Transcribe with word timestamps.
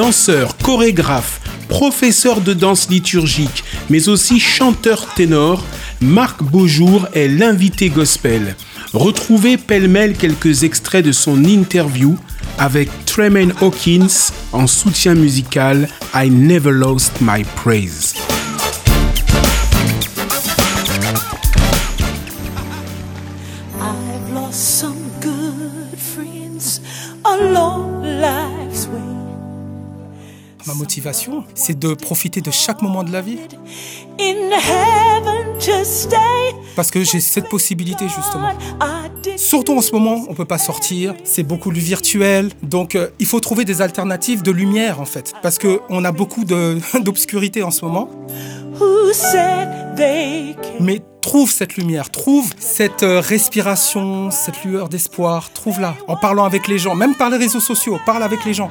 Danseur, 0.00 0.56
chorégraphe, 0.56 1.42
professeur 1.68 2.40
de 2.40 2.54
danse 2.54 2.88
liturgique, 2.88 3.64
mais 3.90 4.08
aussi 4.08 4.40
chanteur 4.40 5.04
ténor, 5.12 5.62
Marc 6.00 6.42
Beaujour 6.42 7.06
est 7.12 7.28
l'invité 7.28 7.90
gospel. 7.90 8.56
Retrouvez 8.94 9.58
pêle-mêle 9.58 10.14
quelques 10.14 10.62
extraits 10.62 11.04
de 11.04 11.12
son 11.12 11.44
interview 11.44 12.16
avec 12.58 12.88
Tremaine 13.04 13.52
Hawkins 13.60 14.32
en 14.52 14.66
soutien 14.66 15.14
musical 15.14 15.86
I 16.14 16.30
Never 16.30 16.72
Lost 16.72 17.20
My 17.20 17.44
Praise. 17.56 18.14
I've 23.78 24.32
lost 24.32 24.54
some 24.54 24.96
good 25.20 25.98
friends 25.98 26.80
along 27.22 28.02
life's 28.02 28.86
way. 28.86 29.19
Ma 30.66 30.74
motivation, 30.74 31.44
c'est 31.54 31.78
de 31.78 31.94
profiter 31.94 32.40
de 32.40 32.50
chaque 32.50 32.82
moment 32.82 33.02
de 33.02 33.12
la 33.12 33.20
vie. 33.20 33.38
Parce 36.76 36.90
que 36.90 37.02
j'ai 37.02 37.20
cette 37.20 37.48
possibilité 37.48 38.06
justement. 38.08 38.50
Surtout 39.36 39.76
en 39.76 39.80
ce 39.80 39.92
moment, 39.92 40.24
on 40.28 40.34
peut 40.34 40.44
pas 40.44 40.58
sortir, 40.58 41.14
c'est 41.24 41.42
beaucoup 41.42 41.72
du 41.72 41.80
virtuel, 41.80 42.50
donc 42.62 42.94
euh, 42.94 43.08
il 43.18 43.26
faut 43.26 43.40
trouver 43.40 43.64
des 43.64 43.82
alternatives 43.82 44.42
de 44.42 44.50
lumière 44.50 45.00
en 45.00 45.04
fait, 45.04 45.32
parce 45.42 45.58
que 45.58 45.80
on 45.88 46.04
a 46.04 46.12
beaucoup 46.12 46.44
d'obscurité 47.00 47.62
en 47.62 47.70
ce 47.70 47.84
moment. 47.84 48.10
Mais 50.80 51.02
trouve 51.20 51.50
cette 51.50 51.76
lumière, 51.76 52.10
trouve 52.10 52.52
cette 52.58 53.02
euh, 53.02 53.20
respiration, 53.20 54.30
cette 54.30 54.64
lueur 54.64 54.88
d'espoir, 54.88 55.52
trouve-la 55.52 55.94
en 56.08 56.16
parlant 56.16 56.44
avec 56.44 56.66
les 56.68 56.78
gens, 56.78 56.94
même 56.94 57.14
par 57.14 57.30
les 57.30 57.36
réseaux 57.36 57.60
sociaux, 57.60 57.98
parle 58.06 58.22
avec 58.22 58.44
les 58.44 58.54
gens. 58.54 58.70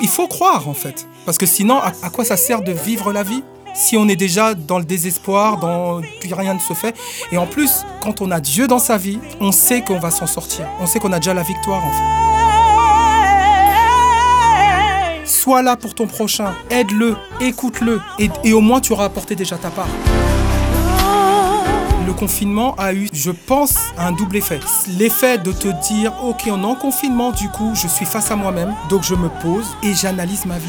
Il 0.00 0.08
faut, 0.08 0.28
croire 0.28 0.68
en 0.68 0.74
fait, 0.74 1.06
parce 1.24 1.38
que 1.38 1.46
sinon, 1.46 1.78
à, 1.78 2.10
quoi 2.10 2.24
ça 2.24 2.36
sert 2.36 2.62
de 2.62 2.72
vivre 2.72 3.12
la 3.12 3.22
vie 3.22 3.42
si 3.74 3.96
on 3.96 4.06
est 4.08 4.16
déjà 4.16 4.54
dans 4.54 4.78
le 4.78 4.84
désespoir, 4.84 5.58
dans 5.58 6.02
rien 6.30 6.54
ne 6.54 6.58
se 6.58 6.74
fait? 6.74 6.94
Et 7.30 7.38
en 7.38 7.46
plus, 7.46 7.84
quand 8.02 8.20
on 8.20 8.30
a 8.30 8.40
Dieu 8.40 8.66
dans 8.66 8.78
sa 8.78 8.98
vie, 8.98 9.18
on 9.40 9.50
sait 9.52 9.82
qu'on 9.82 9.98
va 9.98 10.10
s'en 10.10 10.26
sortir. 10.26 10.66
On 10.80 10.86
sait 10.86 10.98
qu'on 10.98 11.12
a 11.12 11.18
déjà 11.18 11.32
la 11.32 11.42
victoire 11.42 11.82
en 11.84 11.90
fait. 11.90 12.02
Sois 15.26 15.62
là 15.62 15.76
pour 15.76 15.94
ton 15.94 16.06
prochain, 16.06 16.54
aide-le, 16.70 17.16
écoute-le, 17.40 18.00
et 18.18 18.52
au 18.52 18.60
moins 18.60 18.80
tu 18.80 18.92
auras 18.92 19.06
apporté 19.06 19.34
déjà 19.34 19.56
ta 19.56 19.70
part. 19.70 19.88
Confinement 22.18 22.74
a 22.78 22.92
eu, 22.94 23.08
je 23.12 23.30
pense, 23.32 23.74
un 23.98 24.12
double 24.12 24.36
effet. 24.36 24.60
L'effet 24.96 25.38
de 25.38 25.50
te 25.50 25.68
dire, 25.88 26.12
ok, 26.22 26.44
on 26.46 26.62
est 26.62 26.66
en 26.66 26.76
confinement, 26.76 27.32
du 27.32 27.48
coup, 27.48 27.72
je 27.74 27.88
suis 27.88 28.04
face 28.06 28.30
à 28.30 28.36
moi-même, 28.36 28.72
donc 28.88 29.02
je 29.02 29.14
me 29.16 29.28
pose 29.28 29.66
et 29.82 29.92
j'analyse 29.92 30.44
ma 30.46 30.58
vie. 30.58 30.68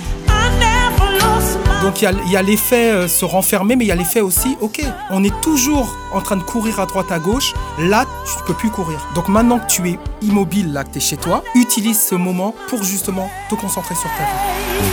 Donc 1.84 2.02
il 2.02 2.32
y 2.32 2.38
a- 2.38 2.42
l'effet 2.42 2.92
euh, 2.92 3.08
se 3.08 3.24
renfermer, 3.26 3.76
mais 3.76 3.86
il 3.86 3.88
y 3.90 3.92
a 3.92 3.96
l'effet 3.96 4.22
aussi, 4.22 4.58
ok, 4.62 4.82
on 5.12 5.24
est 5.24 5.42
toujours 5.42 5.94
en 6.14 6.22
train 6.22 6.38
de 6.38 6.44
courir 6.44 6.80
à 6.80 6.86
droite 6.88 7.12
à 7.12 7.20
gauche, 7.20 7.54
là 7.78 8.06
tu 8.26 8.44
peux 8.48 8.54
plus 8.54 8.70
courir. 8.72 8.98
Donc 9.14 9.28
maintenant 9.28 9.60
que 9.60 9.68
tu 9.68 9.88
es 9.90 10.00
immobile, 10.22 10.72
là 10.74 10.84
que 10.86 10.92
tu 10.94 10.98
es 10.98 11.02
chez 11.02 11.18
toi, 11.18 11.44
utilise 11.56 12.02
ce 12.02 12.16
moment 12.16 12.56
pour 12.70 12.84
justement 12.84 13.30
te 13.50 13.56
concentrer 13.56 13.96
sur 13.96 14.10
ta 14.18 14.24
vie. 14.24 14.90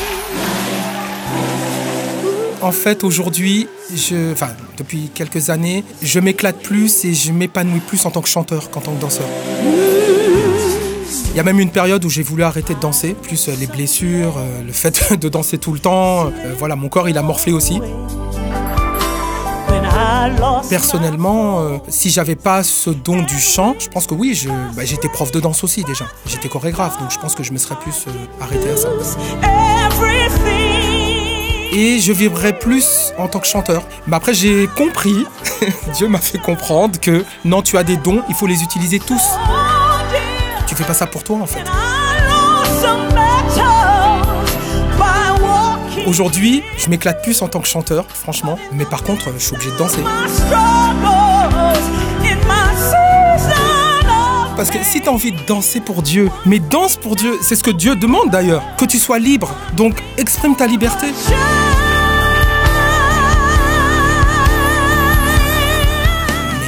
En 2.62 2.72
fait, 2.72 3.04
aujourd'hui, 3.04 3.68
je, 3.96 4.34
depuis 4.76 5.10
quelques 5.14 5.50
années, 5.50 5.84
je 6.02 6.20
m'éclate 6.20 6.58
plus 6.62 7.04
et 7.04 7.14
je 7.14 7.32
m'épanouis 7.32 7.80
plus 7.80 8.04
en 8.06 8.10
tant 8.10 8.22
que 8.22 8.28
chanteur 8.28 8.70
qu'en 8.70 8.80
tant 8.80 8.92
que 8.92 9.00
danseur. 9.00 9.26
Il 11.30 11.36
y 11.36 11.40
a 11.40 11.44
même 11.44 11.60
une 11.60 11.70
période 11.70 12.04
où 12.04 12.10
j'ai 12.10 12.22
voulu 12.22 12.42
arrêter 12.42 12.74
de 12.74 12.80
danser, 12.80 13.14
plus 13.14 13.48
euh, 13.48 13.52
les 13.58 13.68
blessures, 13.68 14.36
euh, 14.36 14.62
le 14.66 14.72
fait 14.72 15.14
de 15.20 15.28
danser 15.28 15.58
tout 15.58 15.72
le 15.72 15.78
temps. 15.78 16.26
euh, 16.26 16.54
voilà, 16.58 16.74
mon 16.74 16.88
corps, 16.88 17.08
il 17.08 17.16
a 17.18 17.22
morflé 17.22 17.52
aussi. 17.52 17.80
Personnellement, 20.68 21.80
si 21.88 22.10
j'avais 22.10 22.36
pas 22.36 22.62
ce 22.62 22.90
don 22.90 23.22
du 23.22 23.38
chant, 23.38 23.74
je 23.78 23.88
pense 23.88 24.06
que 24.06 24.14
oui, 24.14 24.38
bah, 24.76 24.84
j'étais 24.84 25.08
prof 25.08 25.30
de 25.32 25.40
danse 25.40 25.64
aussi 25.64 25.82
déjà. 25.84 26.06
J'étais 26.26 26.48
chorégraphe, 26.48 26.98
donc 27.00 27.10
je 27.10 27.18
pense 27.18 27.34
que 27.34 27.42
je 27.42 27.52
me 27.52 27.58
serais 27.58 27.76
plus 27.76 28.06
euh, 28.06 28.42
arrêté 28.42 28.70
à 28.70 28.76
ça. 28.76 28.88
Et 31.72 32.00
je 32.00 32.12
vivrais 32.12 32.58
plus 32.58 33.12
en 33.16 33.28
tant 33.28 33.38
que 33.38 33.46
chanteur. 33.46 33.82
Mais 34.06 34.16
après, 34.16 34.34
j'ai 34.34 34.66
compris, 34.76 35.24
Dieu 35.94 36.08
m'a 36.08 36.18
fait 36.18 36.38
comprendre 36.38 36.98
que 36.98 37.24
non, 37.44 37.62
tu 37.62 37.78
as 37.78 37.84
des 37.84 37.96
dons, 37.96 38.22
il 38.28 38.34
faut 38.34 38.46
les 38.46 38.62
utiliser 38.62 38.98
tous. 38.98 39.22
Tu 40.66 40.74
fais 40.74 40.84
pas 40.84 40.94
ça 40.94 41.06
pour 41.06 41.22
toi 41.22 41.38
en 41.38 41.46
fait. 41.46 41.64
Aujourd'hui, 46.06 46.62
je 46.76 46.88
m'éclate 46.88 47.22
plus 47.22 47.40
en 47.42 47.48
tant 47.48 47.60
que 47.60 47.68
chanteur, 47.68 48.04
franchement. 48.08 48.58
Mais 48.72 48.84
par 48.84 49.04
contre, 49.04 49.32
je 49.36 49.44
suis 49.44 49.54
obligé 49.54 49.70
de 49.70 49.76
danser. 49.76 50.00
Parce 54.60 54.70
que 54.70 54.84
si 54.84 55.00
tu 55.00 55.08
as 55.08 55.12
envie 55.12 55.32
de 55.32 55.40
danser 55.46 55.80
pour 55.80 56.02
Dieu, 56.02 56.30
mais 56.44 56.58
danse 56.58 56.98
pour 56.98 57.16
Dieu, 57.16 57.38
c'est 57.40 57.56
ce 57.56 57.64
que 57.64 57.70
Dieu 57.70 57.96
demande 57.96 58.28
d'ailleurs, 58.28 58.62
que 58.76 58.84
tu 58.84 58.98
sois 58.98 59.18
libre. 59.18 59.54
Donc 59.74 60.02
exprime 60.18 60.54
ta 60.54 60.66
liberté. 60.66 61.06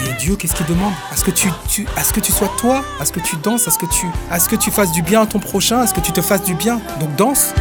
Mais 0.06 0.16
Dieu, 0.18 0.36
qu'est-ce 0.36 0.54
qu'il 0.54 0.64
demande? 0.64 0.94
À 1.10 1.16
ce 1.16 1.22
que 1.22 1.30
tu, 1.30 2.32
sois 2.32 2.50
toi, 2.58 2.82
à 2.98 3.04
ce 3.04 3.12
que 3.12 3.20
tu 3.20 3.36
danses, 3.36 3.68
à 3.68 3.70
ce 3.70 3.76
que 3.76 3.84
tu, 3.84 4.06
à 4.30 4.40
ce 4.40 4.48
que 4.48 4.56
tu 4.56 4.70
fasses 4.70 4.92
du 4.92 5.02
bien 5.02 5.20
à 5.20 5.26
ton 5.26 5.38
prochain, 5.38 5.80
à 5.80 5.86
ce 5.86 5.92
que 5.92 6.00
tu 6.00 6.12
te 6.12 6.22
fasses 6.22 6.44
du 6.44 6.54
bien. 6.54 6.80
Donc 6.98 7.14
danse. 7.16 7.52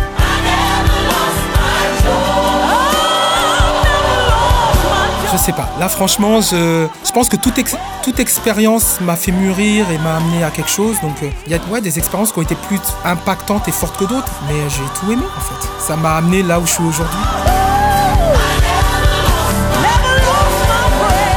Je 5.32 5.38
sais 5.38 5.54
pas. 5.54 5.70
Là, 5.80 5.88
franchement, 5.88 6.42
je, 6.42 6.88
pense 7.14 7.30
que 7.30 7.38
toute, 7.38 7.58
ex- 7.58 7.76
toute 8.04 8.20
expérience 8.20 9.00
m'a 9.00 9.16
fait 9.16 9.32
mûrir 9.32 9.90
et 9.90 9.98
m'a 10.00 10.18
amené 10.18 10.44
à 10.44 10.50
quelque 10.52 10.70
chose. 10.70 10.98
Donc, 11.02 11.16
euh, 11.24 11.30
il 11.48 11.52
y 11.54 11.56
a 11.56 11.82
des 11.82 11.98
expériences 11.98 12.32
qui 12.34 12.40
ont 12.40 12.42
été 12.42 12.56
plus 12.56 12.80
impactantes 13.06 13.68
et 13.68 13.72
fortes 13.72 13.98
que 13.98 14.04
d'autres. 14.06 14.32
Mais 14.48 14.60
j'ai 14.70 14.84
tout 15.00 15.12
aimé, 15.12 15.24
en 15.38 15.40
fait. 15.42 15.68
Ça 15.80 15.96
m'a 15.96 16.18
amené 16.18 16.44
là 16.44 16.60
où 16.60 16.66
je 16.66 16.74
suis 16.74 16.84
aujourd'hui. 16.84 17.18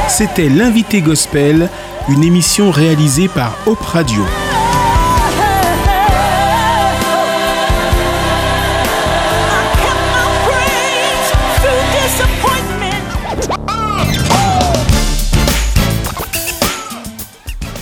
C'était 0.09 0.49
l'invité 0.49 1.01
gospel, 1.01 1.69
une 2.09 2.23
émission 2.23 2.71
réalisée 2.71 3.27
par 3.27 3.53
Hop 3.65 3.81
Radio. 3.81 4.23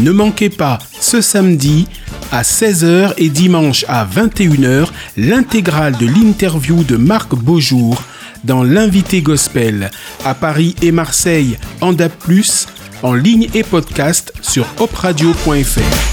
Ne 0.03 0.11
manquez 0.11 0.49
pas 0.49 0.79
ce 0.99 1.21
samedi 1.21 1.87
à 2.33 2.41
16h 2.41 3.13
et 3.17 3.29
dimanche 3.29 3.85
à 3.87 4.05
21h 4.05 4.89
l'intégrale 5.15 5.95
de 5.97 6.05
l'interview 6.05 6.83
de 6.83 6.97
Marc 6.97 7.33
Beaujour 7.33 8.03
dans 8.43 8.63
l'invité 8.63 9.21
gospel 9.21 9.91
à 10.25 10.33
Paris 10.33 10.75
et 10.81 10.91
Marseille 10.91 11.57
en 11.79 11.93
DAB+, 11.93 12.11
en 13.01 13.13
ligne 13.13 13.47
et 13.53 13.63
podcast 13.63 14.33
sur 14.41 14.65
opradio.fr. 14.77 16.12